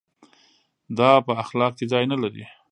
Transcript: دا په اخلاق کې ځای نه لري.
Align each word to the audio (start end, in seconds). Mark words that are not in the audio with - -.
دا 0.97 1.11
په 1.25 1.31
اخلاق 1.43 1.73
کې 1.77 1.85
ځای 1.91 2.03
نه 2.11 2.17
لري. 2.23 2.45